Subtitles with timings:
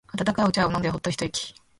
[0.17, 1.53] 温かいお茶を飲んでホッと一息。